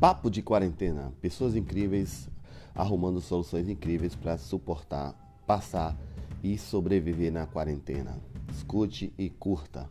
Papo 0.00 0.30
de 0.30 0.42
quarentena. 0.42 1.12
Pessoas 1.20 1.56
incríveis 1.56 2.28
arrumando 2.72 3.20
soluções 3.20 3.68
incríveis 3.68 4.14
para 4.14 4.38
suportar, 4.38 5.12
passar 5.44 5.96
e 6.40 6.56
sobreviver 6.56 7.32
na 7.32 7.46
quarentena. 7.46 8.16
Escute 8.48 9.12
e 9.18 9.28
curta. 9.28 9.90